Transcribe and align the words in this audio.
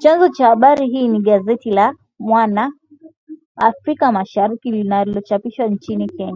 Chanzo 0.00 0.28
cha 0.28 0.46
habari 0.46 0.86
hii 0.88 1.08
ni 1.08 1.20
gazeti 1.20 1.70
la 1.70 1.94
“Mwana 2.18 2.72
Afrika 3.56 4.12
Mashariki” 4.12 4.70
linalochapishwa 4.70 5.66
nchini 5.68 6.08
Kenya 6.08 6.30